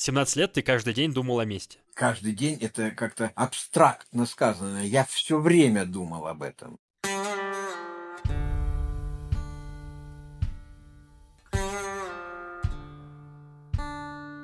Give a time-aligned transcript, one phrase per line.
[0.00, 1.80] 17 лет ты каждый день думал о месте.
[1.94, 4.86] Каждый день это как-то абстрактно сказано.
[4.86, 6.78] Я все время думал об этом.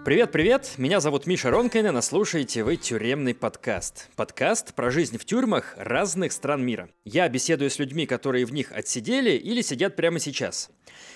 [0.05, 4.11] Привет-привет, меня зовут Миша Ронкайнен, а слушаете вы «Тюремный подкаст».
[4.17, 6.91] Подкаст про жизнь в тюрьмах разных стран мира.
[7.05, 10.69] Я беседую с людьми, которые в них отсидели или сидят прямо сейчас.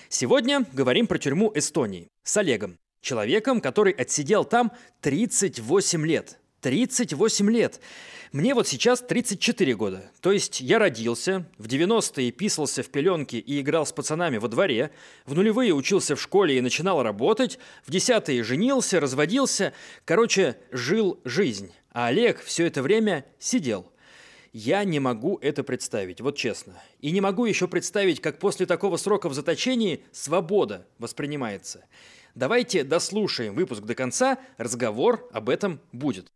[0.07, 4.71] Сегодня говорим про тюрьму Эстонии с Олегом, человеком, который отсидел там
[5.01, 6.39] 38 лет.
[6.61, 7.79] 38 лет.
[8.31, 10.11] Мне вот сейчас 34 года.
[10.21, 14.91] То есть я родился, в 90-е писался в пеленке и играл с пацанами во дворе,
[15.25, 19.73] в нулевые учился в школе и начинал работать, в десятые женился, разводился.
[20.05, 21.71] Короче, жил жизнь.
[21.91, 23.91] А Олег все это время сидел.
[24.51, 26.81] Я не могу это представить, вот честно.
[26.99, 31.85] И не могу еще представить, как после такого срока в заточении свобода воспринимается.
[32.35, 36.31] Давайте дослушаем выпуск до конца, разговор об этом будет.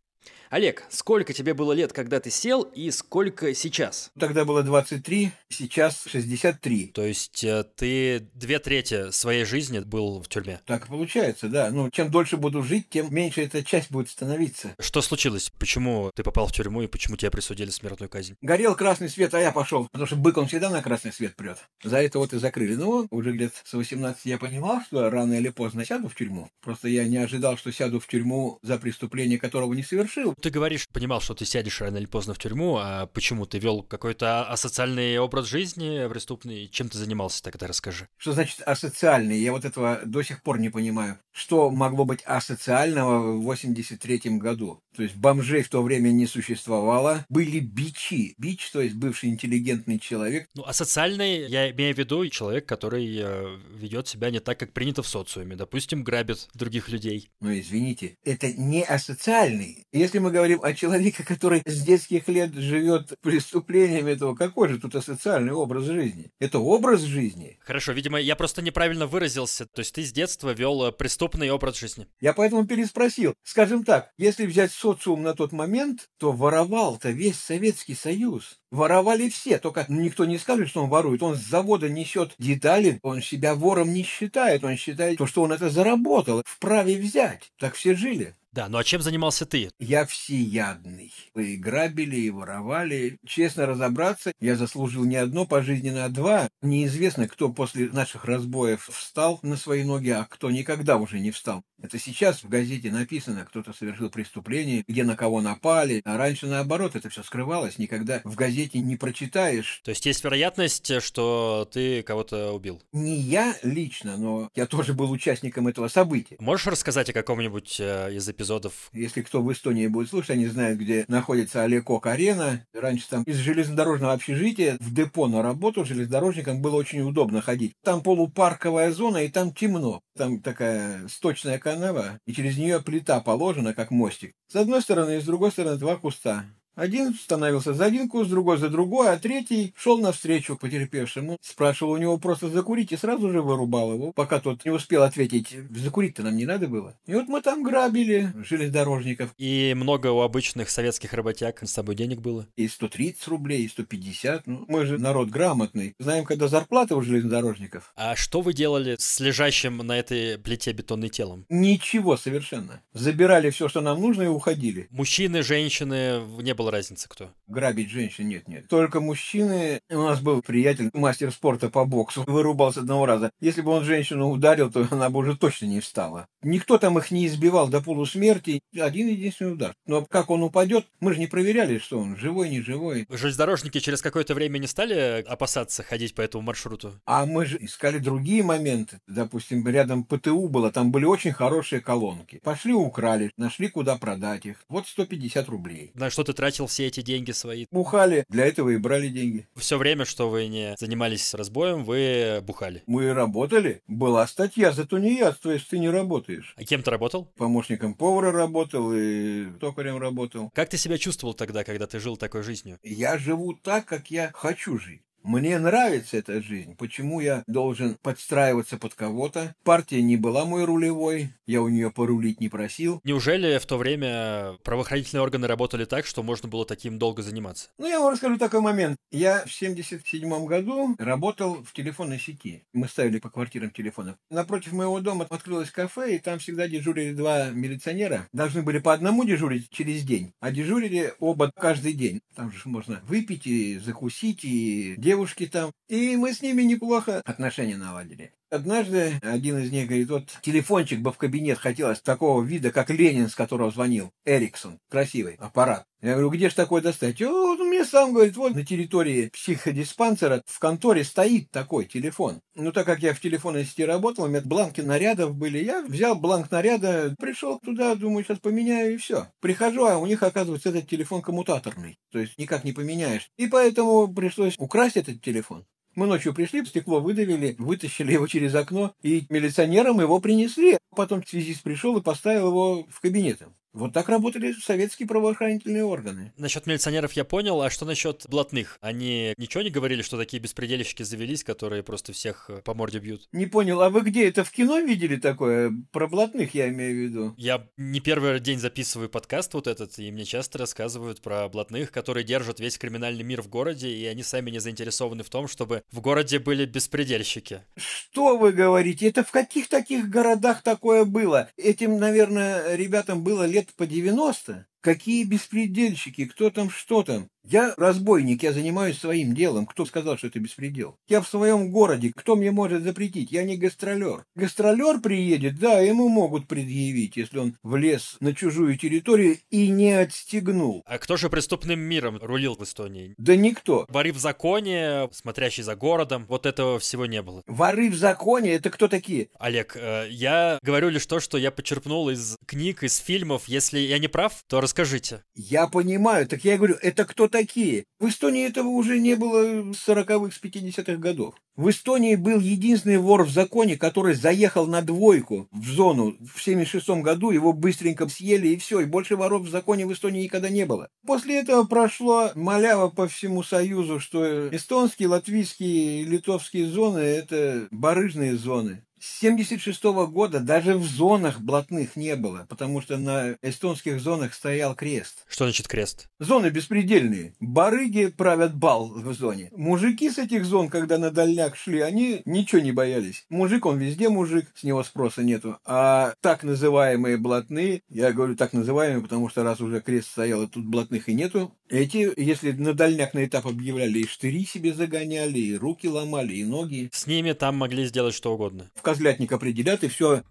[0.50, 4.12] Олег, сколько тебе было лет, когда ты сел, и сколько сейчас?
[4.20, 6.88] Тогда было 23, сейчас 63.
[6.88, 10.62] То есть э, ты две трети своей жизни был в тюрьме?
[10.66, 11.72] Так получается, да.
[11.72, 14.76] Ну, чем дольше буду жить, тем меньше эта часть будет становиться.
[14.80, 15.52] Что случилось?
[15.58, 18.36] Почему ты попал в тюрьму и почему тебе присудили смертную казнь?
[18.42, 21.58] Горел красный свет, а я пошел, потому что бык он всегда на красный свет прет.
[21.84, 22.76] За это вот и закрыли.
[22.76, 26.50] Ну, уже лет с 18 я понимал, что рано или поздно сяду в тюрьму.
[26.62, 30.88] Просто я не ожидал, что сяду в тюрьму за преступление, которого не совершил ты говоришь,
[30.90, 35.18] понимал, что ты сядешь рано или поздно в тюрьму, а почему ты вел какой-то асоциальный
[35.20, 36.68] образ жизни преступный?
[36.68, 38.08] Чем ты занимался тогда, расскажи.
[38.18, 39.40] Что значит асоциальный?
[39.40, 41.20] Я вот этого до сих пор не понимаю.
[41.32, 44.80] Что могло быть асоциального в 83 году?
[44.96, 47.26] То есть бомжей в то время не существовало.
[47.30, 48.36] Были бичи.
[48.38, 50.48] Бич, то есть бывший интеллигентный человек.
[50.54, 54.74] Ну, а социальный, я имею в виду человек, который э, ведет себя не так, как
[54.74, 55.56] принято в социуме.
[55.56, 57.32] Допустим, грабит других людей.
[57.40, 59.88] Ну, извините, это не асоциальный.
[59.92, 64.96] Если мы говорим о человеке, который с детских лет живет преступлениями этого, какой же тут
[64.96, 66.32] асоциальный образ жизни?
[66.40, 67.60] Это образ жизни.
[67.62, 69.66] Хорошо, видимо, я просто неправильно выразился.
[69.66, 72.08] То есть ты с детства вел э, преступный образ жизни.
[72.20, 73.34] Я поэтому переспросил.
[73.44, 78.60] Скажем так, если взять социум на тот момент, то воровал-то весь Советский Союз.
[78.72, 81.22] Воровали все, только никто не скажет, что он ворует.
[81.22, 85.70] Он с завода несет детали, он себя вором не считает, он считает, что он это
[85.70, 87.52] заработал, вправе взять.
[87.60, 88.34] Так все жили.
[88.54, 89.72] Да, ну а чем занимался ты?
[89.80, 91.12] Я всеядный.
[91.34, 93.18] Вы и грабили, и воровали.
[93.26, 96.50] Честно разобраться, я заслужил не одно пожизненно, а два.
[96.62, 101.64] Неизвестно, кто после наших разбоев встал на свои ноги, а кто никогда уже не встал.
[101.82, 106.02] Это сейчас в газете написано, кто-то совершил преступление, где на кого напали.
[106.06, 107.80] А раньше, наоборот, это все скрывалось.
[107.80, 109.82] Никогда в газете не прочитаешь.
[109.84, 112.82] То есть есть вероятность, что ты кого-то убил?
[112.94, 116.38] Не я лично, но я тоже был участником этого события.
[116.40, 118.90] Можешь рассказать о каком-нибудь э, из эпизодов эпизодов.
[118.94, 122.66] Если кто в Эстонии будет слушать, они знают, где находится Олекок Арена.
[122.74, 127.74] Раньше там из железнодорожного общежития в депо на работу железнодорожникам было очень удобно ходить.
[127.84, 130.02] Там полупарковая зона, и там темно.
[130.18, 134.34] Там такая сточная канава, и через нее плита положена, как мостик.
[134.48, 136.46] С одной стороны и с другой стороны два куста.
[136.76, 141.98] Один становился за один куст, другой за другой, а третий шел навстречу потерпевшему, спрашивал у
[141.98, 146.36] него просто закурить и сразу же вырубал его, пока тот не успел ответить, закурить-то нам
[146.36, 146.96] не надо было.
[147.06, 149.34] И вот мы там грабили железнодорожников.
[149.38, 152.48] И много у обычных советских работяг с собой денег было?
[152.56, 154.48] И 130 рублей, и 150.
[154.48, 155.94] Ну, мы же народ грамотный.
[156.00, 157.92] Знаем, когда зарплата у железнодорожников.
[157.96, 161.46] А что вы делали с лежащим на этой плите бетонной телом?
[161.50, 162.82] Ничего совершенно.
[162.94, 164.88] Забирали все, что нам нужно, и уходили.
[164.90, 167.30] Мужчины, женщины, не было было разницы кто?
[167.48, 168.70] Грабить женщин нет, нет.
[168.70, 169.82] Только мужчины.
[169.90, 173.32] У нас был приятель, мастер спорта по боксу, вырубался одного раза.
[173.42, 176.26] Если бы он женщину ударил, то она бы уже точно не встала.
[176.42, 178.62] Никто там их не избивал до полусмерти.
[178.80, 179.74] Один единственный удар.
[179.86, 183.08] Но как он упадет, мы же не проверяли, что он живой, не живой.
[183.10, 186.94] Железнодорожники через какое-то время не стали опасаться ходить по этому маршруту?
[187.06, 189.00] А мы же искали другие моменты.
[189.08, 192.40] Допустим, рядом ПТУ было, там были очень хорошие колонки.
[192.42, 194.64] Пошли украли, нашли куда продать их.
[194.70, 195.92] Вот 150 рублей.
[195.94, 197.66] На что ты тратил тратил все эти деньги свои?
[197.72, 198.26] Бухали.
[198.30, 199.48] Для этого и брали деньги.
[199.56, 202.84] Все время, что вы не занимались разбоем, вы бухали?
[202.86, 203.82] Мы работали.
[203.88, 206.54] Была статья за тунеядство, если ты не работаешь.
[206.56, 207.26] А кем ты работал?
[207.38, 210.52] Помощником повара работал и токарем работал.
[210.54, 212.78] Как ты себя чувствовал тогда, когда ты жил такой жизнью?
[212.84, 215.02] Я живу так, как я хочу жить.
[215.24, 216.76] Мне нравится эта жизнь.
[216.76, 219.56] Почему я должен подстраиваться под кого-то?
[219.64, 223.00] Партия не была мой рулевой, я у нее порулить не просил.
[223.06, 227.70] Неужели в то время правоохранительные органы работали так, что можно было таким долго заниматься?
[227.78, 228.98] Ну, я вам расскажу такой момент.
[229.12, 232.64] Я в 77 году работал в телефонной сети.
[232.74, 234.18] Мы ставили по квартирам телефонов.
[234.30, 238.28] Напротив моего дома открылось кафе, и там всегда дежурили два милиционера.
[238.34, 242.20] Должны были по одному дежурить через день, а дежурили оба каждый день.
[242.36, 245.72] Там же можно выпить и закусить, и девушки там.
[245.90, 248.34] И мы с ними неплохо отношения наладили.
[248.54, 253.28] Однажды один из них говорит, вот телефончик бы в кабинет хотелось такого вида, как Ленин,
[253.28, 255.86] с которого звонил, Эриксон, красивый аппарат.
[256.04, 257.20] Я говорю, где же такой достать?
[257.22, 262.42] Он мне сам говорит, вот на территории психодиспансера в конторе стоит такой телефон.
[262.54, 266.14] Ну, так как я в телефонной сети работал, у меня бланки нарядов были, я взял
[266.14, 269.30] бланк наряда, пришел туда, думаю, сейчас поменяю и все.
[269.40, 273.30] Прихожу, а у них, оказывается, этот телефон коммутаторный, то есть никак не поменяешь.
[273.38, 275.66] И поэтому пришлось украсть этот телефон.
[275.96, 280.78] Мы ночью пришли, стекло выдавили, вытащили его через окно, и милиционерам его принесли.
[280.96, 283.42] Потом связист пришел и поставил его в кабинет.
[283.74, 286.32] Вот так работали советские правоохранительные органы.
[286.38, 288.78] Насчет милиционеров я понял, а что насчет блатных?
[288.82, 293.28] Они ничего не говорили, что такие беспредельщики завелись, которые просто всех э, по морде бьют?
[293.32, 295.72] Не понял, а вы где это в кино видели такое?
[295.92, 297.34] Про блатных я имею в виду.
[297.36, 302.24] Я не первый день записываю подкаст вот этот, и мне часто рассказывают про блатных, которые
[302.24, 306.00] держат весь криминальный мир в городе, и они сами не заинтересованы в том, чтобы в
[306.00, 307.62] городе были беспредельщики.
[307.76, 309.08] Что вы говорите?
[309.08, 311.50] Это в каких таких городах такое было?
[311.58, 317.30] Этим, наверное, ребятам было лет лет по 90, какие беспредельщики, кто там, что там.
[317.44, 319.66] Я разбойник, я занимаюсь своим делом.
[319.66, 320.98] Кто сказал, что это беспредел?
[321.10, 322.14] Я в своем городе.
[322.16, 323.34] Кто мне может запретить?
[323.34, 324.24] Я не гастролер.
[324.36, 330.84] Гастролер приедет, да, ему могут предъявить, если он влез на чужую территорию и не отстегнул.
[330.86, 333.14] А кто же преступным миром рулил в Эстонии?
[333.18, 333.86] Да никто.
[333.90, 337.44] Воры в законе, смотрящий за городом, вот этого всего не было.
[337.46, 339.28] Воры в законе, это кто такие?
[339.38, 343.50] Олег, э, я говорю лишь то, что я почерпнул из книг, из фильмов.
[343.50, 345.24] Если я не прав, то расскажите.
[345.36, 347.86] Я понимаю, так я говорю, это кто такие.
[348.00, 351.36] В Эстонии этого уже не было с 40-х, с 50-х годов.
[351.56, 356.90] В Эстонии был единственный вор в законе, который заехал на двойку в зону в 76
[357.02, 360.66] году, его быстренько съели и все, и больше воров в законе в Эстонии никогда не
[360.66, 360.90] было.
[361.06, 368.84] После этого прошло малява по всему Союзу, что эстонские, латвийские, литовские зоны– это барыжные зоны.
[369.06, 369.84] С 1976
[370.14, 375.26] года даже в зонах блатных не было, потому что на эстонских зонах стоял крест.
[375.28, 376.08] Что значит крест?
[376.20, 377.36] Зоны беспредельные.
[377.42, 379.50] Барыги правят бал в зоне.
[379.52, 383.26] Мужики с этих зон, когда на дальняк шли, они ничего не боялись.
[383.28, 385.58] Мужик, он везде мужик, с него спроса нету.
[385.66, 390.48] А так называемые блатные, я говорю так называемые, потому что раз уже крест стоял, и
[390.48, 395.40] тут блатных и нету, эти, если на дальняк на этап объявляли, и штыри себе загоняли,
[395.40, 396.90] и руки ломали, и ноги.
[396.94, 398.70] С ними там могли сделать что угодно.
[398.76, 400.22] В козлятник определят, и все.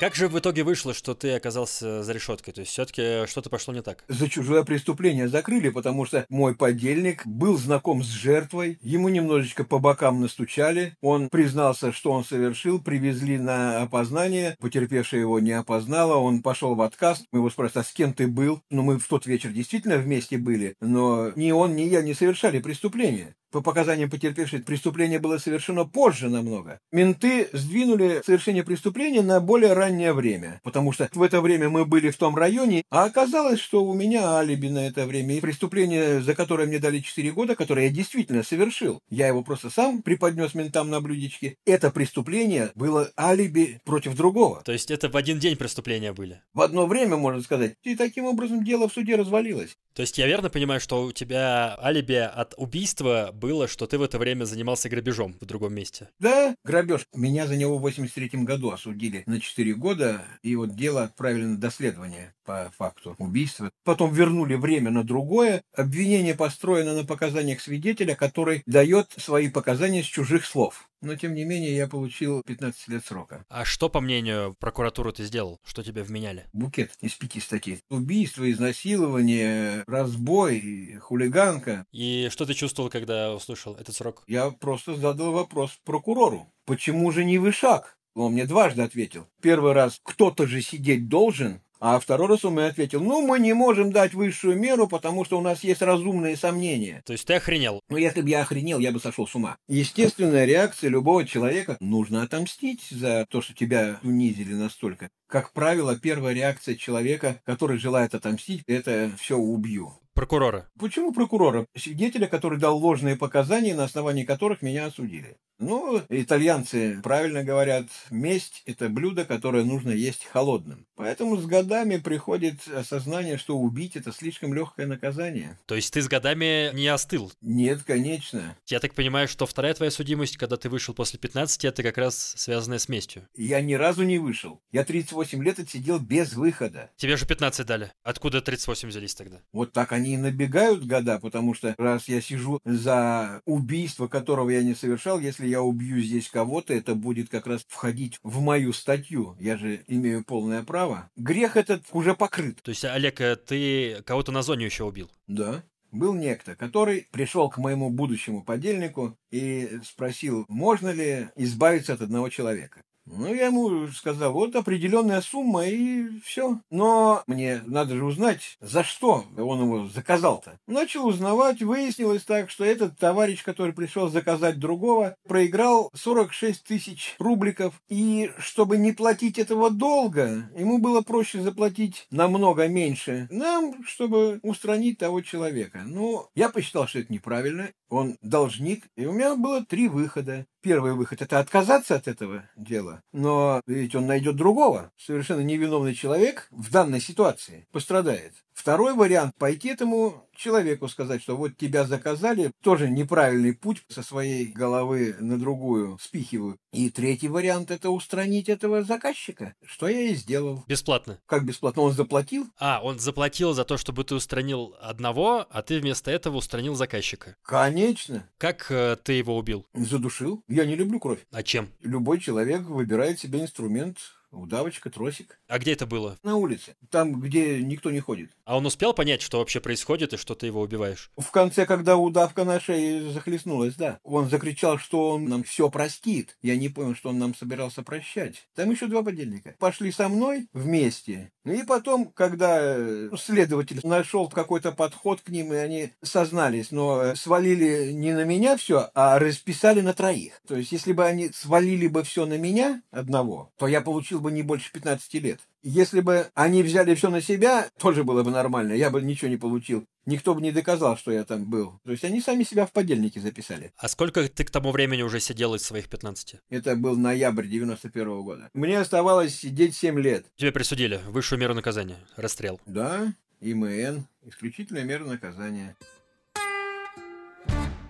[0.00, 2.54] Как же в итоге вышло, что ты оказался за решеткой?
[2.54, 4.04] То есть все-таки что-то пошло не так?
[4.06, 9.80] За чужое преступление закрыли, потому что мой подельник был знаком с жертвой, ему немножечко по
[9.80, 16.42] бокам настучали, он признался, что он совершил, привезли на опознание, потерпевшая его не опознала, он
[16.42, 18.62] пошел в отказ, мы его спрашивали, а с кем ты был?
[18.70, 22.60] Ну, мы в тот вечер действительно вместе были, но ни он, ни я не совершали
[22.60, 23.34] преступления.
[23.50, 26.78] По показаниям потерпевшей, преступление было совершено позже намного.
[26.92, 32.10] Менты сдвинули совершение преступления на более раннее время, потому что в это время мы были
[32.10, 35.36] в том районе, а оказалось, что у меня алиби на это время.
[35.36, 39.70] И преступление, за которое мне дали 4 года, которое я действительно совершил, я его просто
[39.70, 44.62] сам преподнес ментам на блюдечке, это преступление было алиби против другого.
[44.64, 46.42] То есть это в один день преступления были?
[46.52, 47.74] В одно время, можно сказать.
[47.82, 49.74] И таким образом дело в суде развалилось.
[49.94, 54.02] То есть я верно понимаю, что у тебя алиби от убийства было, что ты в
[54.02, 56.08] это время занимался грабежом в другом месте.
[56.18, 57.06] Да, грабеж.
[57.14, 61.56] Меня за него в 83 году осудили на 4 года, и вот дело отправили на
[61.56, 63.70] доследование по факту убийства.
[63.84, 65.62] Потом вернули время на другое.
[65.74, 70.87] Обвинение построено на показаниях свидетеля, который дает свои показания с чужих слов.
[71.00, 73.44] Но, тем не менее, я получил 15 лет срока.
[73.48, 75.60] А что, по мнению прокуратуры, ты сделал?
[75.64, 76.46] Что тебя вменяли?
[76.52, 77.80] Букет из пяти статей.
[77.88, 81.86] Убийство, изнасилование, разбой, хулиганка.
[81.92, 84.24] И что ты чувствовал, когда услышал этот срок?
[84.26, 86.52] Я просто задал вопрос прокурору.
[86.64, 87.98] Почему же не вышаг?
[88.14, 89.28] Он мне дважды ответил.
[89.40, 93.92] Первый раз, кто-то же сидеть должен, А второй раз мне ответил, ну, мы не можем
[93.92, 97.02] дать высшую меру, потому что у нас есть разумные сомнения.
[97.06, 97.80] То есть ты охренел?
[97.88, 99.56] Ну, если бы я охренел, я бы сошел с ума.
[99.68, 105.08] Естественная реакция любого человека– нужно отомстить за то, что тебя унизили настолько.
[105.28, 109.92] Как правило, первая реакция человека, который желает отомстить, это все убью.
[110.14, 110.68] Прокурора.
[110.80, 111.66] Почему прокурора?
[111.76, 115.36] Свидетеля, который дал ложные показания, на основании которых меня осудили.
[115.58, 120.86] Ну, итальянцы правильно говорят, месть– это блюдо, которое нужно есть холодным.
[120.94, 125.58] Поэтому с годами приходит осознание, что убить– это слишком легкое наказание.
[125.66, 127.32] То есть ты с годами не остыл?
[127.40, 128.56] Нет, конечно.
[128.66, 132.34] Я так понимаю, что вторая твоя судимость, когда ты вышел после 15, это как раз
[132.36, 133.28] связанная с местью.
[133.34, 134.60] Я ни разу не вышел.
[134.70, 136.90] Я 38 лет отсидел без выхода.
[136.96, 137.92] Тебе же 15 дали.
[138.04, 139.40] Откуда 38 взялись тогда?
[139.52, 144.62] Вот так они и набегают года, потому что раз я сижу за убийство, которого я
[144.62, 149.36] не совершал, если я убью здесь кого-то, это будет как раз входить в мою статью.
[149.40, 151.10] Я же имею полное право.
[151.16, 152.60] Грех этот уже покрыт.
[152.62, 155.10] То есть, Олег, э, ты кого-то на зоне еще убил?
[155.26, 155.64] Да.
[155.90, 162.28] Был некто, который пришел к моему будущему подельнику и спросил, можно ли избавиться от одного
[162.28, 162.82] человека.
[163.10, 166.60] Ну, я ему сказал, вот определенная сумма и все.
[166.70, 170.58] Но мне надо же узнать, за что он его заказал-то.
[170.66, 177.80] Начал узнавать, выяснилось так, что этот товарищ, который пришел заказать другого, проиграл 46 тысяч рубликов.
[177.88, 184.98] И чтобы не платить этого долга, ему было проще заплатить намного меньше нам, чтобы устранить
[184.98, 185.82] того человека.
[185.84, 187.70] Ну, я посчитал, что это неправильно.
[187.88, 190.46] Он должник, и у меня было три выхода.
[190.60, 194.92] Первый выход– это отказаться от этого дела, но ведь он найдет другого.
[194.96, 198.34] Совершенно невиновный человек в данной ситуации пострадает.
[198.58, 204.46] Второй вариант– пойти этому человеку сказать, что вот тебя заказали, тоже неправильный путь со своей
[204.46, 206.58] головы на другую спихивают.
[206.72, 210.64] И третий вариант– это устранить этого заказчика, что я и сделал.
[210.66, 211.20] Бесплатно?
[211.26, 211.82] Как бесплатно?
[211.82, 212.48] Он заплатил?
[212.58, 217.36] А, он заплатил за то, чтобы ты устранил одного, а ты вместо этого устранил заказчика.
[217.42, 218.28] Конечно.
[218.38, 219.66] Как э, ты его убил?
[219.72, 220.42] Задушил.
[220.48, 221.24] Я не люблю кровь.
[221.30, 221.68] А чем?
[221.80, 223.98] Любой человек выбирает себе инструмент,
[224.30, 225.40] удавочка, тросик.
[225.48, 226.18] А где это было?
[226.22, 228.30] На улице, там, где никто не ходит.
[228.44, 231.10] А он успел понять, что вообще происходит и что ты его убиваешь?
[231.16, 233.98] В конце, когда удавка на шее захлестнулась, да.
[234.02, 236.36] Он закричал, что он нам все простит.
[236.42, 238.48] Я не понял, что он нам собирался прощать.
[238.54, 239.54] Там еще два подельника.
[239.58, 241.32] Пошли со мной вместе.
[241.44, 247.14] Ну и потом, когда э, следователь нашел какой-то подход к ним, и они сознались, но
[247.14, 250.40] свалили не на меня все, а расписали на троих.
[250.46, 254.32] То есть, если бы они свалили бы все на меня одного, то я получил бы
[254.32, 255.40] не больше 15 лет.
[255.62, 259.36] Если бы они взяли все на себя, тоже было бы нормально, я бы ничего не
[259.36, 259.84] получил.
[260.06, 261.80] Никто бы не доказал, что я там был.
[261.84, 263.72] То есть они сами себя в подельники записали.
[263.76, 266.36] А сколько ты к тому времени уже сидел из своих 15?
[266.48, 268.50] Это был ноябрь 91 -го года.
[268.54, 270.26] Мне оставалось сидеть 7 лет.
[270.36, 271.98] Тебе присудили высшую меру наказания.
[272.16, 272.60] Расстрел.
[272.66, 274.06] Да, ИМН.
[274.24, 275.76] Исключительная мера наказания.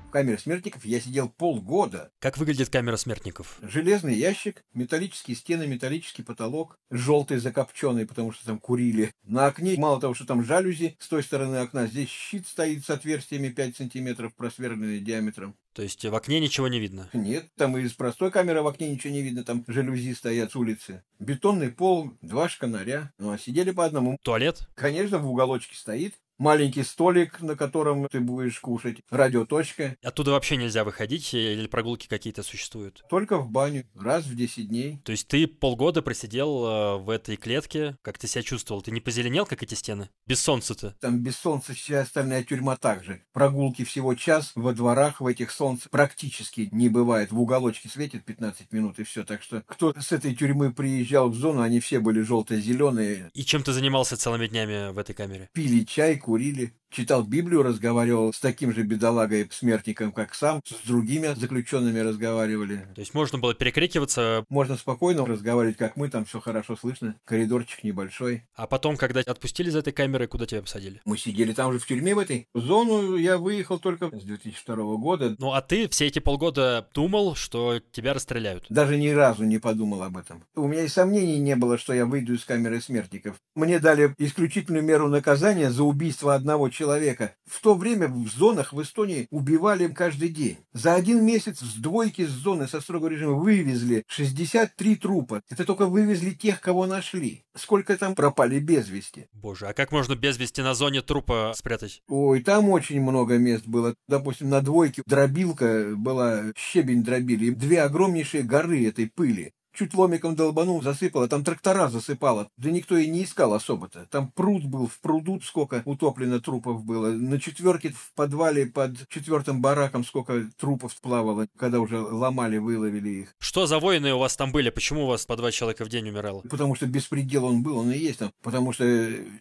[0.08, 2.10] В камере смертников я сидел полгода.
[2.18, 3.58] Как выглядит камера смертников?
[3.60, 9.12] Железный ящик, металлические стены, металлический потолок, желтый закопченный, потому что там курили.
[9.24, 12.88] На окне, мало того, что там жалюзи, с той стороны окна, здесь щит стоит с
[12.88, 15.54] отверстиями 5 сантиметров, просверленный диаметром.
[15.74, 17.10] То есть в окне ничего не видно?
[17.12, 21.04] Нет, там из простой камеры в окне ничего не видно, там жалюзи стоят с улицы.
[21.18, 24.16] Бетонный пол, два шканаря, ну а сидели по одному.
[24.22, 24.66] Туалет?
[24.74, 29.96] Конечно, в уголочке стоит, маленький столик, на котором ты будешь кушать, радиоточка.
[30.02, 33.04] Оттуда вообще нельзя выходить или прогулки какие-то существуют?
[33.10, 35.00] Только в баню, раз в 10 дней.
[35.04, 38.82] То есть ты полгода просидел э, в этой клетке, как ты себя чувствовал?
[38.82, 40.08] Ты не позеленел, как эти стены?
[40.26, 40.94] Без солнца-то?
[41.00, 43.22] Там без солнца вся остальная тюрьма также.
[43.32, 47.32] Прогулки всего час, во дворах в этих солнце практически не бывает.
[47.32, 49.24] В уголочке светит 15 минут и все.
[49.24, 53.30] Так что кто с этой тюрьмы приезжал в зону, они все были желто-зеленые.
[53.34, 55.48] И чем ты занимался целыми днями в этой камере?
[55.52, 61.32] Пили чай, курили, читал Библию, разговаривал с таким же бедолагой, смертником, как сам, с другими
[61.34, 62.86] заключенными разговаривали.
[62.94, 64.44] То есть можно было перекрикиваться?
[64.50, 68.42] Можно спокойно разговаривать, как мы, там все хорошо слышно, коридорчик небольшой.
[68.54, 71.00] А потом, когда отпустили из этой камеры, куда тебя посадили?
[71.06, 72.46] Мы сидели там же в тюрьме в этой.
[72.52, 75.34] В зону я выехал только с 2002 года.
[75.38, 78.66] Ну а ты все эти полгода думал, что тебя расстреляют?
[78.68, 80.44] Даже ни разу не подумал об этом.
[80.54, 83.36] У меня и сомнений не было, что я выйду из камеры смертников.
[83.54, 87.34] Мне дали исключительную меру наказания за убийство одного человека.
[87.46, 90.58] В то время в зонах в Эстонии убивали каждый день.
[90.72, 95.42] За один месяц с двойки с зоны со строгого режима вывезли 63 трупа.
[95.48, 97.44] Это только вывезли тех, кого нашли.
[97.56, 99.26] Сколько там пропали без вести.
[99.32, 102.02] Боже, а как можно без вести на зоне трупа спрятать?
[102.08, 103.94] Ой, там очень много мест было.
[104.08, 107.50] Допустим, на двойке дробилка была, щебень дробили.
[107.50, 112.48] Две огромнейшие горы этой пыли чуть ломиком долбанул, засыпало, там трактора засыпало.
[112.56, 114.06] Да никто и не искал особо-то.
[114.10, 117.10] Там пруд был, в пруду сколько утоплено трупов было.
[117.10, 123.34] На четверке в подвале под четвертым бараком сколько трупов плавало, когда уже ломали, выловили их.
[123.38, 124.70] Что за воины у вас там были?
[124.70, 126.42] Почему у вас по два человека в день умирало?
[126.42, 128.32] Потому что беспредел он был, он и есть там.
[128.42, 128.84] Потому что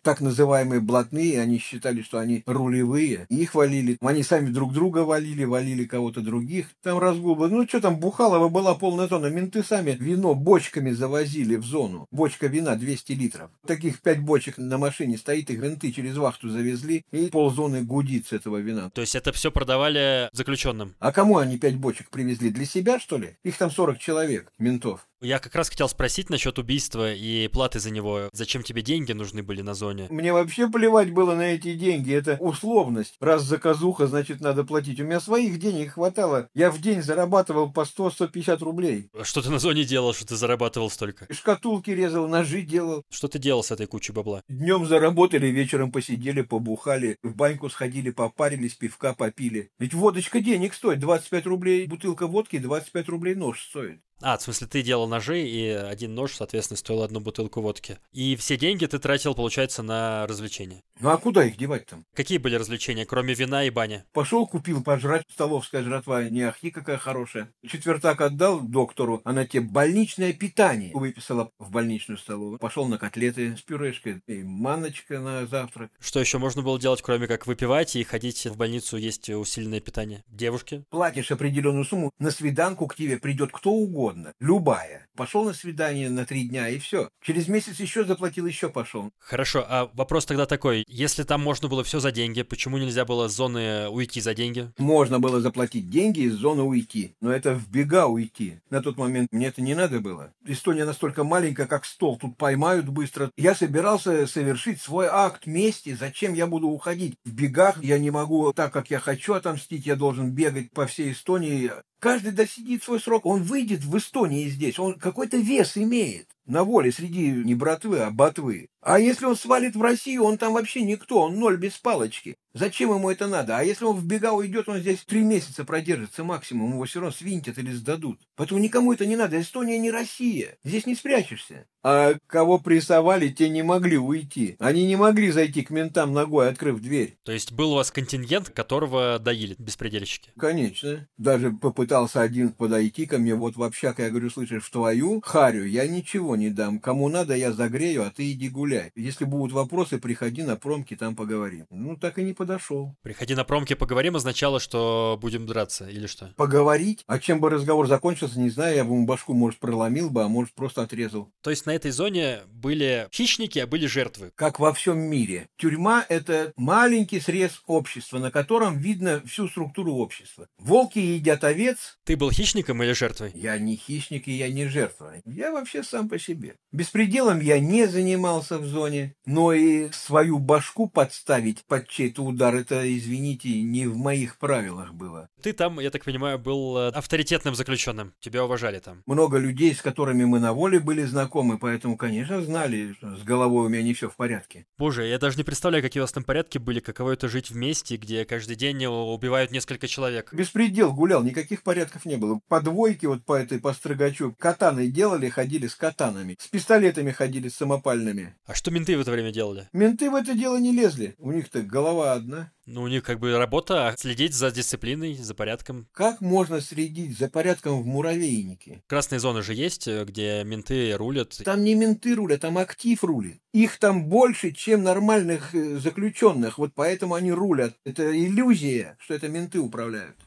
[0.03, 3.25] так называемые блатные, они считали, что они рулевые.
[3.29, 3.98] Их валили.
[4.01, 6.67] Они сами друг друга валили, валили кого-то других.
[6.84, 7.50] Там разгул был.
[7.50, 9.27] Ну, что там, Бухалова была полная зона.
[9.27, 12.07] Менты сами вино бочками завозили в зону.
[12.12, 13.51] Бочка вина 200 литров.
[13.65, 18.34] Таких пять бочек на машине стоит, и гранты через вахту завезли, и ползоны гудит с
[18.34, 18.89] этого вина.
[18.91, 20.96] То есть это все продавали заключенным?
[21.00, 22.50] А кому они пять бочек привезли?
[22.50, 23.38] Для себя, что ли?
[23.43, 25.07] Их там 40 человек, ментов.
[25.19, 28.29] Я как раз хотел спросить насчет убийства и платы за него.
[28.33, 30.05] Зачем тебе деньги нужны были на зоне?
[30.12, 32.13] Мне вообще плевать было на эти деньги.
[32.13, 33.15] Это условность.
[33.19, 35.00] Раз заказуха, значит, надо платить.
[35.00, 36.50] У меня своих денег хватало.
[36.53, 39.09] Я в день зарабатывал по 100-150 рублей.
[39.24, 41.25] Что ты на зоне делал, что ты зарабатывал столько?
[41.33, 43.03] Шкатулки резал, ножи делал.
[43.09, 44.43] Что ты делал с этой кучей бабла?
[44.47, 49.71] Днем заработали, вечером посидели, побухали, в баньку сходили, попарились, пивка попили.
[49.79, 51.00] Ведь водочка денег стоит.
[51.00, 54.00] 25 рублей бутылка водки, 25 рублей нож стоит.
[54.21, 58.00] А, в смысле, ты делал ножи, и один нож, соответственно, стоил одну бутылку водки.
[58.13, 60.81] И все деньги ты тратил, получается, на развлечения.
[61.00, 62.03] Ну а куда их девать там?
[62.15, 64.03] Какие были развлечения, кроме вина и бани?
[64.13, 67.51] Пошел, купил пожрать, столовская жратва, не ахи какая хорошая.
[67.67, 72.57] Четвертак отдал доктору, она тебе больничное питание выписала в больничную столовую.
[72.57, 75.91] Пошел на котлеты с пюрешкой и манночка на завтрак.
[76.00, 80.24] Что еще можно было делать, кроме как выпивать и ходить в больницу есть усиленное питание?
[80.27, 80.83] Девушки?
[80.89, 85.07] Платишь определенную сумму, на свиданку к тебе придет кто угодно угодно, любая.
[85.15, 87.09] Пошел на свидание на три дня и все.
[87.21, 89.11] Через месяц еще заплатил, еще пошел.
[89.19, 93.27] Хорошо, а вопрос тогда такой, если там можно было все за деньги, почему нельзя было
[93.27, 94.71] с зоны уйти за деньги?
[94.77, 98.59] Можно было заплатить деньги и из зоны уйти, но это в бега уйти.
[98.69, 100.31] На тот момент мне это не надо было.
[100.45, 103.31] Эстония настолько маленькая, как стол, тут поймают быстро.
[103.37, 107.15] Я собирался совершить свой акт мести, зачем я буду уходить?
[107.25, 111.11] В бегах я не могу так, как я хочу отомстить, я должен бегать по всей
[111.11, 116.63] Эстонии, Каждый досидит свой срок, он выйдет в Эстонии здесь, он какой-то вес имеет на
[116.63, 118.70] воле среди не братвы, а батвы.
[118.82, 122.38] А если он свалит в Россию, он там вообще никто, он ноль без палочки.
[122.54, 123.58] Зачем ему это надо?
[123.58, 127.12] А если он в бега уйдет, он здесь три месяца продержится максимум, его все равно
[127.12, 128.20] свинтят или сдадут.
[128.36, 129.39] Поэтому никому это не надо.
[129.39, 130.58] Эстония не Россия.
[130.63, 131.68] Здесь не спрячешься.
[131.84, 134.56] А кого прессовали, те не могли уйти.
[134.60, 137.18] Они не могли зайти к ментам ногой, открыв дверь.
[137.24, 140.32] То есть был у вас контингент, которого доили беспредельщики?
[140.38, 141.08] Конечно.
[141.18, 145.66] Даже попытался один подойти ко мне, вот в общак, я говорю, слышишь, в твою харю
[145.66, 146.79] я ничего не дам.
[146.79, 148.92] Кому надо, я загрею, а ты иди гуляй.
[148.96, 151.66] Если будут вопросы, приходи на промки, там поговорим.
[151.70, 152.96] Ну, так и не подошел.
[153.01, 156.33] Приходи на промки, поговорим означало, что будем драться, или что?
[156.38, 157.03] Поговорить?
[157.07, 160.27] А чем бы разговор закончился, не знаю, я бы ему башку, может, проломил бы, а
[160.27, 161.29] может, просто отрезал.
[161.42, 164.31] То есть на этой зоне были хищники, а были жертвы?
[164.35, 165.48] Как во всем мире.
[165.57, 170.48] Тюрьма— это маленький срез общества, на котором видно всю структуру общества.
[170.57, 171.98] Волки едят овец.
[172.03, 173.31] Ты был хищником или жертвой?
[173.33, 175.14] Я не хищник и я не жертва.
[175.25, 176.26] Я вообще сам по себе.
[176.72, 182.81] Беспределом я не занимался в зоне, но и свою башку подставить под чей-то удар, это,
[182.98, 185.29] извините, не в моих правилах было.
[185.42, 188.13] Ты там, я так понимаю, был э, авторитетным заключенным.
[188.20, 189.01] Тебя уважали там.
[189.05, 193.66] Много людей, с которыми мы на воле были знакомы, поэтому, конечно, знали, что с головой
[193.66, 194.66] у меня не все в порядке.
[194.77, 197.98] Боже, я даже не представляю, какие у вас там порядки были, каково это жить вместе,
[197.98, 200.33] где каждый день убивают несколько человек.
[200.33, 202.40] Беспредел гулял, никаких порядков не было.
[202.48, 205.75] По двойке вот по этой, по строгачу, катаны делали, ходили с
[206.18, 206.38] катанами.
[206.40, 208.36] С пистолетами ходили, с самопальными.
[208.46, 209.68] А что менты в это время делали?
[209.74, 211.16] Менты в это дело не лезли.
[211.18, 212.51] У них-то голова одна.
[212.66, 215.88] Ну, у них как бы работа следить за дисциплиной, за порядком.
[215.94, 218.84] Как можно следить за порядком в муравейнике?
[218.88, 221.40] Красные зоны же есть, где менты рулят.
[221.46, 223.40] Там не менты рулят, там актив рулит.
[223.53, 227.74] Их там больше, чем нормальных э, заключенных, вот поэтому они рулят.
[227.86, 230.18] Это иллюзия, что это менты управляют.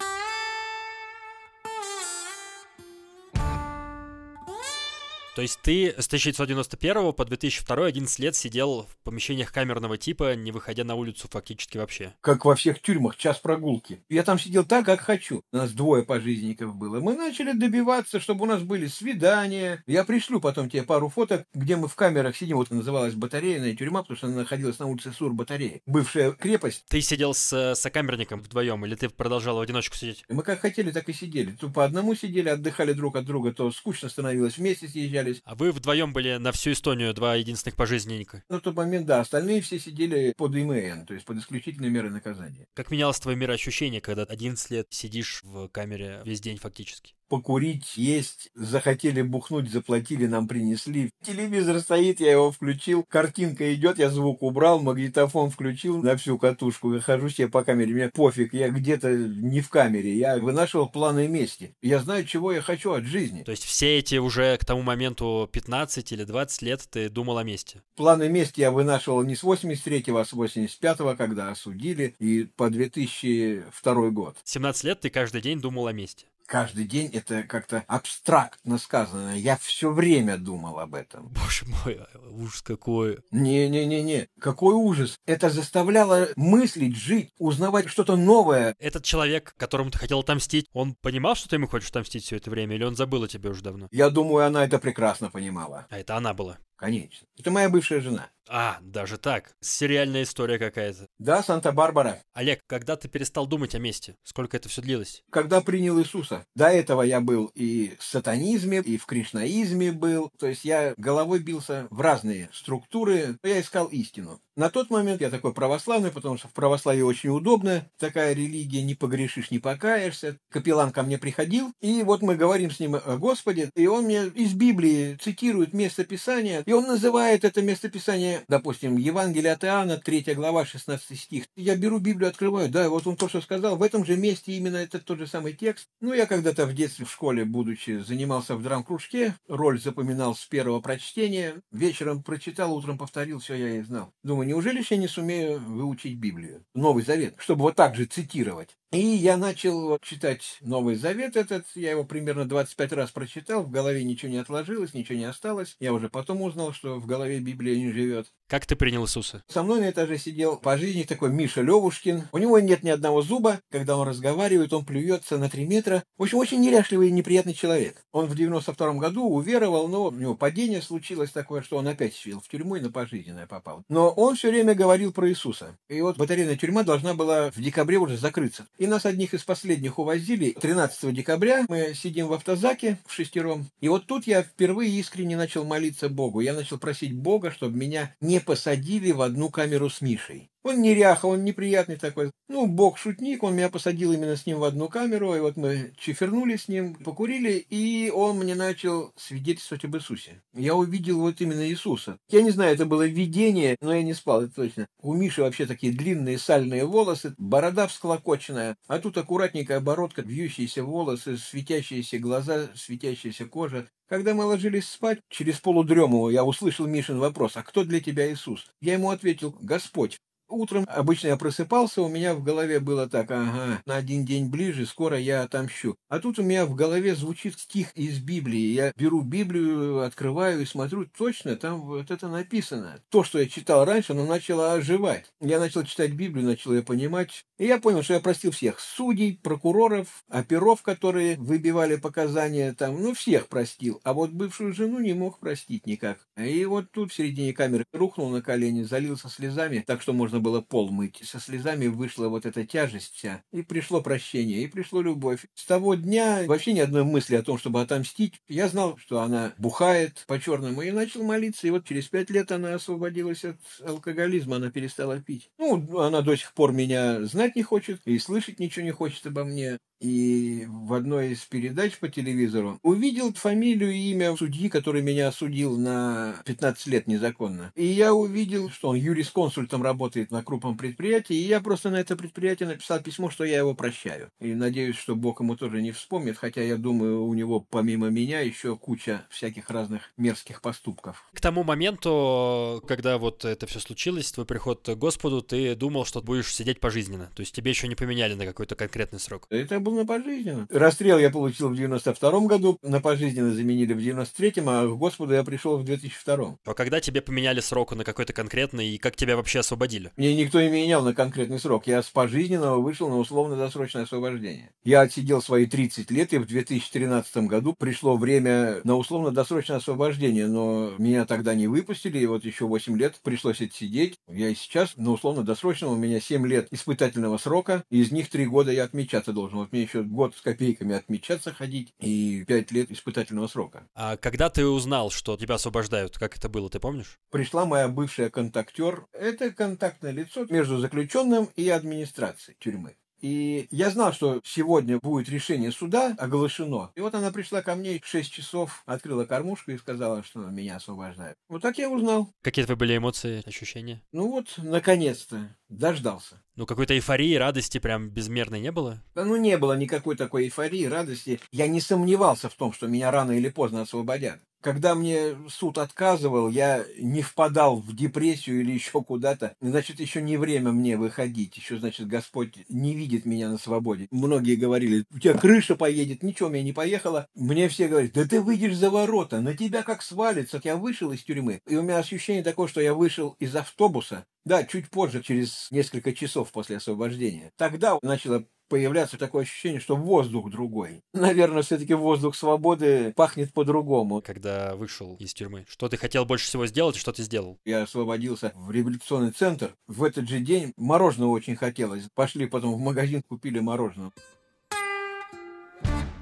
[5.37, 10.53] То есть ты с 1991 по 2002 11 лет сидел в помещениях камерного типа, не
[10.53, 12.15] выходя на улицу фактически вообще.
[12.21, 14.03] Как во всех тюрьмах, час прогулки.
[14.09, 15.43] Я там сидел так, как хочу.
[15.53, 17.01] У нас двое пожизненников было.
[17.01, 19.83] Мы начали добиваться, чтобы у нас были свидания.
[19.87, 22.57] Я пришлю потом тебе пару фоток, где мы в камерах сидим.
[22.57, 25.83] Вот называлась батарейная тюрьма, потому что она находилась на улице Сур-батареи.
[25.87, 26.85] Бывшая крепость.
[26.89, 30.25] Ты сидел с сокамерником вдвоем, или ты продолжал в одиночку сидеть?
[30.29, 31.53] Мы как хотели, так и сидели.
[31.53, 35.43] То по одному сидели, отдыхали друг от друга, то скучно становилось, вместе съезжали общались.
[35.45, 38.43] А вы вдвоем были на всю Эстонию два единственных пожизненника?
[38.49, 39.21] На тот момент, да.
[39.21, 42.67] Остальные все сидели под ИМН, то есть под исключительной мерой наказания.
[42.75, 47.15] Как менялось твое мироощущение, когда 11 лет сидишь в камере весь день фактически?
[47.31, 51.13] Покурить, есть, захотели бухнуть, заплатили, нам принесли.
[51.23, 56.93] Телевизор стоит, я его включил, картинка идет, я звук убрал, магнитофон включил на всю катушку,
[56.93, 61.29] я хожу себе по камере, мне пофиг, я где-то не в камере, я вынашивал планы
[61.29, 61.75] мести.
[61.81, 63.45] Я знаю, чего я хочу от жизни.
[63.45, 67.45] То есть все эти уже к тому моменту 15 или 20 лет ты думал о
[67.45, 67.81] мести?
[67.95, 74.11] Планы мести я вынашивал не с 83-го, а с 85-го, когда осудили, и по 2002
[74.11, 74.37] год.
[74.43, 76.27] 17 лет ты каждый день думал о мести?
[76.51, 79.39] Каждый день это как-то абстрактно сказано.
[79.39, 81.29] Я все время думал об этом.
[81.29, 82.01] Боже мой,
[82.33, 83.19] ужас какой.
[83.31, 85.17] Не-не-не-не, какой ужас.
[85.27, 88.75] Это заставляло мыслить, жить, узнавать что-то новое.
[88.81, 92.51] Этот человек, которому ты хотел отомстить, он понимал, что ты ему хочешь отомстить все это
[92.51, 93.87] время, или он забыл о тебе уже давно?
[93.93, 95.87] Я думаю, она это прекрасно понимала.
[95.89, 96.59] А это она была?
[96.81, 97.27] Конечно.
[97.39, 98.31] Это моя бывшая жена.
[98.49, 99.55] А, даже так.
[99.61, 101.09] Сериальная история какая-то.
[101.19, 102.23] Да, Санта-Барбара.
[102.33, 104.17] Олег, когда ты перестал думать о месте?
[104.25, 105.23] Сколько это все длилось?
[105.31, 106.47] Когда принял Иисуса.
[106.57, 110.31] До этого я был и в сатанизме, и в кришнаизме был.
[110.39, 113.37] То есть я головой бился в разные структуры.
[113.45, 114.41] Я искал истину.
[114.61, 117.89] На тот момент я такой православный, потому что в православии очень удобно.
[117.99, 120.37] Такая религия, не погрешишь, не покаешься.
[120.51, 124.27] Капеллан ко мне приходил, и вот мы говорим с ним о Господе, и он мне
[124.27, 130.35] из Библии цитирует место Писания, и он называет это местописание, допустим, Евангелие от Иоанна, 3
[130.35, 131.45] глава, 16 стих.
[131.57, 134.77] Я беру Библию, открываю, да, вот он то, что сказал, в этом же месте именно
[134.77, 135.87] этот тот же самый текст.
[136.03, 140.83] Ну, я когда-то в детстве в школе, будучи, занимался в драм-кружке, роль запоминал с первого
[140.83, 144.13] прочтения, вечером прочитал, утром повторил, все я и знал.
[144.23, 148.77] Думаю, неужели я не сумею выучить Библию, Новый Завет, чтобы вот так же цитировать?
[148.93, 154.03] И я начал читать Новый Завет этот, я его примерно 25 раз прочитал, в голове
[154.03, 155.77] ничего не отложилось, ничего не осталось.
[155.79, 158.27] Я уже потом узнал, что в голове Библия не живет.
[158.49, 159.45] Как ты принял Иисуса?
[159.47, 162.25] Со мной на этаже сидел по жизни такой Миша Левушкин.
[162.33, 163.61] У него нет ни одного зуба.
[163.71, 166.03] Когда он разговаривает, он плюется на 3 метра.
[166.19, 168.05] В общем, очень неряшливый и неприятный человек.
[168.11, 172.41] Он в 92 году уверовал, но у него падение случилось такое, что он опять сел
[172.41, 173.85] в тюрьму и на пожизненное попал.
[173.89, 175.77] Но он все время говорил про Иисуса.
[175.89, 178.67] И вот батарейная тюрьма должна была в декабре уже закрыться.
[178.81, 181.67] И нас одних из последних увозили 13 декабря.
[181.69, 183.67] Мы сидим в автозаке в шестером.
[183.83, 186.41] И вот тут я впервые искренне начал молиться Богу.
[186.41, 190.49] Я начал просить Бога, чтобы меня не посадили в одну камеру с Мишей.
[190.63, 192.33] Он неряха, он неприятный такой.
[192.49, 195.93] Ну, бог шутник, он меня посадил именно с ним в одну камеру, и вот мы
[195.97, 200.43] чифернули с ним, покурили, и он мне начал свидетельствовать об Иисусе.
[200.53, 202.19] Я увидел вот именно Иисуса.
[202.29, 204.87] Я не знаю, это было видение, но я не спал, это точно.
[205.01, 211.39] У Миши вообще такие длинные сальные волосы, борода всклокоченная, а тут аккуратненькая бородка, вьющиеся волосы,
[211.39, 213.89] светящиеся глаза, светящаяся кожа.
[214.09, 218.67] Когда мы ложились спать, через полудрему я услышал Мишин вопрос, а кто для тебя Иисус?
[218.81, 220.19] Я ему ответил, Господь.
[220.51, 224.85] Утром обычно я просыпался, у меня в голове было так, ага, на один день ближе,
[224.85, 225.97] скоро я отомщу.
[226.09, 228.73] А тут у меня в голове звучит стих из Библии.
[228.73, 233.01] Я беру Библию, открываю и смотрю, точно, там вот это написано.
[233.11, 235.27] То, что я читал раньше, оно начало оживать.
[235.41, 237.45] Я начал читать Библию, начал ее понимать.
[237.59, 238.81] И я понял, что я простил всех.
[238.81, 244.01] Судей, прокуроров, оперов, которые выбивали показания там, ну, всех простил.
[244.03, 246.19] А вот бывшую жену не мог простить никак.
[246.37, 250.61] И вот тут в середине камеры рухнул на колени, залился слезами, так что можно было
[250.61, 251.21] пол мыть.
[251.25, 253.43] Со слезами вышла вот эта тяжесть вся.
[253.53, 255.47] И пришло прощение, и пришло любовь.
[255.55, 258.41] С того дня вообще ни одной мысли о том, чтобы отомстить.
[258.49, 261.67] Я знал, что она бухает по-черному, и начал молиться.
[261.67, 265.51] И вот через пять лет она освободилась от алкоголизма, она перестала пить.
[265.59, 269.45] Ну, она до сих пор меня знать не хочет, и слышать ничего не хочет обо
[269.45, 275.29] мне и в одной из передач по телевизору увидел фамилию и имя судьи, который меня
[275.29, 277.73] осудил на 15 лет незаконно.
[277.77, 282.17] И я увидел, что он юрисконсультом работает на крупном предприятии, и я просто на это
[282.17, 284.31] предприятие написал письмо, что я его прощаю.
[284.41, 288.41] И надеюсь, что Бог ему тоже не вспомнит, хотя я думаю, у него помимо меня
[288.41, 291.25] еще куча всяких разных мерзких поступков.
[291.33, 296.23] К тому моменту, когда вот это все случилось, твой приход к Господу, ты думал, что
[296.23, 297.31] будешь сидеть пожизненно.
[297.35, 299.47] То есть тебе еще не поменяли на какой-то конкретный срок.
[299.51, 300.67] Это был на пожизненно.
[300.71, 305.45] Расстрел я получил в 92 году, на пожизненно заменили в 93-м, а к Господу я
[305.45, 309.61] пришел в 2002 А когда тебе поменяли срок на какой-то конкретный, и как тебя вообще
[309.61, 310.11] освободили?
[310.17, 311.87] Мне никто не менял на конкретный срок.
[311.87, 314.71] Я с пожизненного вышел на условно-досрочное освобождение.
[314.85, 320.93] Я отсидел свои 30 лет, и в 2013 году пришло время на условно-досрочное освобождение, но
[320.99, 324.17] меня тогда не выпустили, и вот еще 8 лет пришлось отсидеть.
[324.29, 328.73] Я и сейчас на условно-досрочном, у меня 7 лет испытательного срока, из них 3 года
[328.73, 329.59] я отмечаться должен.
[329.59, 333.89] Вот мне еще год с копейками отмечаться ходить и 5 лет испытательного срока.
[333.95, 337.19] А когда ты узнал, что тебя освобождают, как это было, ты помнишь?
[337.31, 339.07] Пришла моя бывшая контактер.
[339.13, 342.97] Это контактное лицо между заключенным и администрацией тюрьмы.
[343.21, 346.91] И я знал, что сегодня будет решение суда оглашено.
[346.95, 350.77] И вот она пришла ко мне в 6 часов, открыла кормушку и сказала, что меня
[350.77, 351.37] освобождают.
[351.49, 352.33] Вот так я узнал.
[352.43, 354.03] Какие твои были эмоции, ощущения?
[354.13, 356.43] Ну вот, наконец-то, дождался.
[356.57, 359.03] Ну, какой-то эйфории, радости прям безмерной не было?
[359.15, 361.41] Да ну не было никакой такой эйфории, радости.
[361.53, 364.41] Я не сомневался в том, что меня рано или поздно освободят.
[364.61, 369.55] Когда мне суд отказывал, я не впадал в депрессию или еще куда-то.
[369.61, 371.57] Значит, еще не время мне выходить.
[371.57, 374.09] Еще, значит, Господь не видит меня на свободе.
[374.11, 376.23] Многие говорили, у тебя крыша поедет.
[376.23, 377.27] Ничего, у меня не поехало.
[377.35, 380.61] Мне все говорят, да ты выйдешь за ворота, на тебя как свалится.
[380.63, 381.61] Я вышел из тюрьмы.
[381.67, 384.27] И у меня ощущение такое, что я вышел из автобуса.
[384.45, 387.53] Да, чуть позже, через несколько часов после освобождения.
[387.57, 391.03] Тогда начало появляться такое ощущение, что воздух другой.
[391.13, 394.23] Наверное, все-таки воздух свободы пахнет по-другому.
[394.23, 397.59] Когда вышел из тюрьмы, что ты хотел больше всего сделать что ты сделал?
[397.65, 399.75] Я освободился в революционный центр.
[399.87, 402.05] В этот же день мороженого очень хотелось.
[402.15, 404.13] Пошли потом в магазин, купили мороженое.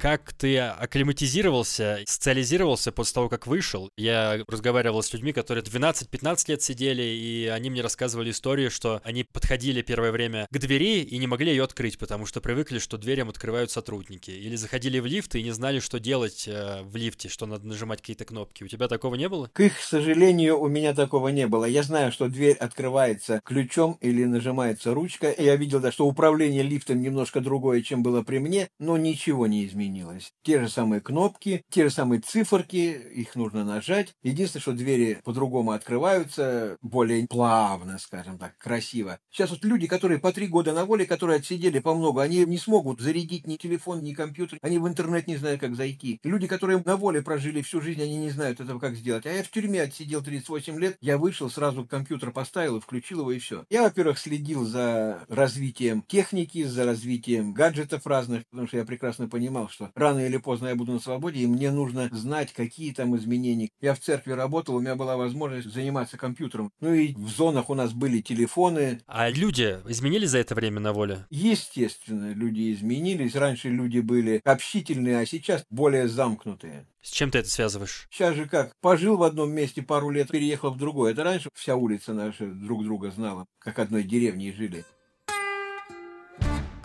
[0.00, 3.90] Как ты акклиматизировался, социализировался после того, как вышел?
[3.96, 9.24] Я разговаривал с людьми, которые 12-15 лет сидели, и они мне рассказывали историю, что они
[9.24, 13.28] подходили первое время к двери и не могли ее открыть, потому что привыкли, что дверям
[13.28, 14.30] открывают сотрудники.
[14.30, 18.00] Или заходили в лифт и не знали, что делать э, в лифте, что надо нажимать
[18.00, 18.62] какие-то кнопки.
[18.62, 19.50] У тебя такого не было?
[19.52, 21.64] К их сожалению, у меня такого не было.
[21.64, 25.34] Я знаю, что дверь открывается ключом или нажимается ручка.
[25.36, 29.66] Я видел, да, что управление лифтом немножко другое, чем было при мне, но ничего не
[29.66, 30.32] изменилось изменилось.
[30.42, 34.14] Те же самые кнопки, те же самые циферки, их нужно нажать.
[34.22, 39.18] Единственное, что двери по-другому открываются, более плавно, скажем так, красиво.
[39.30, 42.58] Сейчас вот люди, которые по три года на воле, которые отсидели по много, они не
[42.58, 46.20] смогут зарядить ни телефон, ни компьютер, они в интернет не знают, как зайти.
[46.22, 49.26] Люди, которые на воле прожили всю жизнь, они не знают этого, как сделать.
[49.26, 53.32] А я в тюрьме отсидел 38 лет, я вышел, сразу компьютер поставил и включил его,
[53.32, 53.64] и все.
[53.70, 59.68] Я, во-первых, следил за развитием техники, за развитием гаджетов разных, потому что я прекрасно понимал,
[59.68, 63.70] что рано или поздно я буду на свободе, и мне нужно знать, какие там изменения.
[63.80, 66.70] Я в церкви работал, у меня была возможность заниматься компьютером.
[66.80, 69.00] Ну и в зонах у нас были телефоны.
[69.06, 71.26] А люди изменились за это время на воле?
[71.30, 73.34] Естественно, люди изменились.
[73.34, 76.86] Раньше люди были общительные, а сейчас более замкнутые.
[77.00, 78.06] С чем ты это связываешь?
[78.10, 81.12] Сейчас же как, пожил в одном месте пару лет, переехал в другое.
[81.12, 84.84] Это раньше вся улица наша друг друга знала, как одной деревне жили.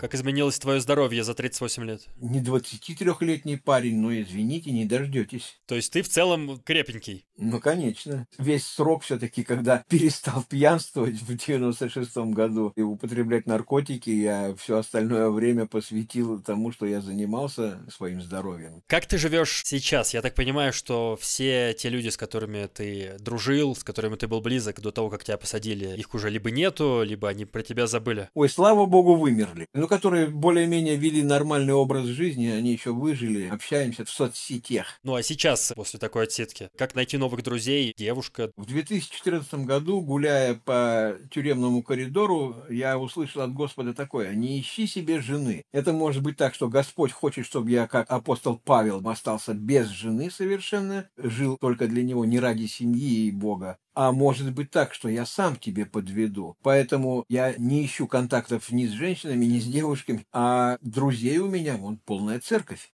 [0.04, 2.02] Как изменилось твое здоровье за 38 лет?
[2.16, 5.58] Не 23-летний парень, но извините, не дождетесь.
[5.64, 7.24] То есть ты в целом крепенький?
[7.38, 8.26] Ну, конечно.
[8.36, 15.30] Весь срок все-таки, когда перестал пьянствовать в 96-м году и употреблять наркотики, я все остальное
[15.30, 18.82] время посвятил тому, что я занимался своим здоровьем.
[18.86, 20.12] Как ты живешь сейчас?
[20.12, 24.42] Я так понимаю, что все те люди, с которыми ты дружил, с которыми ты был
[24.42, 28.28] близок до того, как тебя посадили, их уже либо нету, либо они про тебя забыли.
[28.34, 29.66] Ой, слава богу, вымерли.
[29.72, 34.98] Ну, которые более-менее вели нормальный образ жизни, они еще выжили, общаемся в соцсетях.
[35.04, 38.50] Ну а сейчас, после такой отсидки, как найти новых друзей, девушка?
[38.56, 45.20] В 2014 году, гуляя по тюремному коридору, я услышал от Господа такое, не ищи себе
[45.20, 45.62] жены.
[45.72, 50.28] Это может быть так, что Господь хочет, чтобы я, как апостол Павел, остался без жены
[50.28, 55.08] совершенно, жил только для него не ради семьи и Бога, а может быть так, что
[55.08, 56.56] я сам тебе подведу.
[56.62, 61.76] Поэтому я не ищу контактов ни с женщинами, ни с девушками, а друзей у меня,
[61.76, 62.93] вон, полная церковь.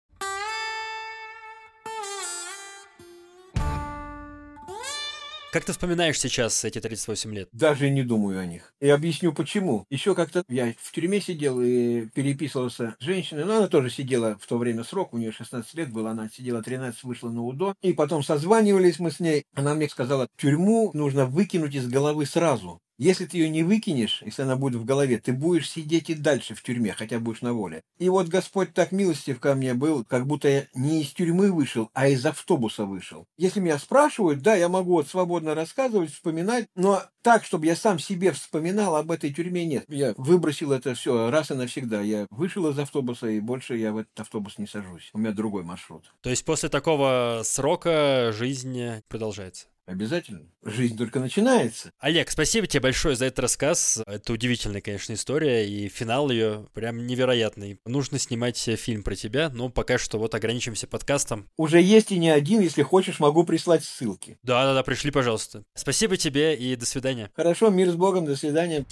[5.51, 7.49] Как ты вспоминаешь сейчас эти 38 лет?
[7.53, 8.75] Даже не думаю о них.
[8.81, 9.87] И объясню почему.
[9.89, 14.47] Еще как-то я в тюрьме сидел и переписывался с женщиной, но она тоже сидела в
[14.47, 17.75] то время срок, у нее 16 лет было, она сидела 13, вышла на УДО.
[17.81, 19.45] И потом созванивались мы с ней.
[19.55, 22.79] Она мне сказала, тюрьму нужно выкинуть из головы сразу.
[22.99, 26.57] Если ты ее не выкинешь, если она будет в голове, ты будешь сидеть и дальше
[26.57, 27.83] в тюрьме, хотя будешь на воле.
[27.99, 31.91] И вот Господь так милостив ко мне был, как будто я не из тюрьмы вышел,
[31.95, 33.27] а из автобуса вышел.
[33.37, 38.01] Если меня спрашивают, да, я могу вот свободно рассказывать, вспоминать, но так, чтобы я сам
[38.01, 39.85] себе вспоминал об этой тюрьме, нет.
[39.87, 42.01] Я выбросил это все раз и навсегда.
[42.01, 45.11] Я вышел из автобуса, и больше я в этот автобус не сажусь.
[45.13, 46.13] У меня другой маршрут.
[46.21, 49.67] То есть после такого срока жизнь продолжается?
[49.89, 50.43] Обязательно.
[50.63, 51.93] Жизнь только начинается.
[51.99, 54.03] Олег, спасибо тебе большое за этот рассказ.
[54.07, 57.81] Это удивительная, конечно, история, и финал ее прям невероятный.
[57.87, 61.49] Нужно снимать фильм про тебя, но пока что вот ограничимся подкастом.
[61.57, 64.37] Уже есть и не один, если хочешь, могу прислать ссылки.
[64.43, 65.65] Да-да-да, пришли, пожалуйста.
[65.75, 67.31] Спасибо тебе и до свидания.
[67.35, 68.85] Хорошо, мир с Богом, до свидания.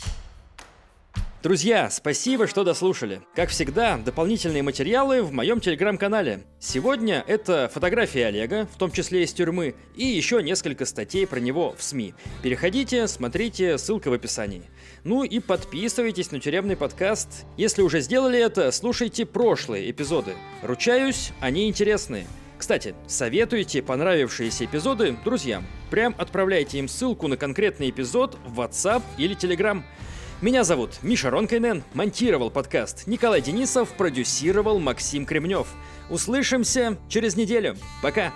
[1.42, 3.20] Друзья, спасибо, что дослушали.
[3.34, 6.40] Как всегда, дополнительные материалы в моем телеграм-канале.
[6.58, 11.74] Сегодня это фотографии Олега, в том числе из тюрьмы, и еще несколько статей про него
[11.78, 12.14] в СМИ.
[12.42, 14.64] Переходите, смотрите, ссылка в описании.
[15.04, 17.44] Ну и подписывайтесь на тюремный подкаст.
[17.56, 20.32] Если уже сделали это, слушайте прошлые эпизоды.
[20.62, 22.26] Ручаюсь, они интересные.
[22.58, 25.66] Кстати, советуйте понравившиеся эпизоды друзьям.
[25.90, 29.82] Прям отправляйте им ссылку на конкретный эпизод в WhatsApp или Telegram.
[30.42, 35.66] Меня зовут Миша Ронкайнен, монтировал подкаст Николай Денисов, продюсировал Максим Кремнев.
[36.10, 37.74] Услышимся через неделю.
[38.02, 38.34] Пока!